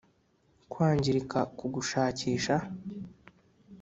kwangirika 0.71 1.39
kugushakisha, 1.57 2.55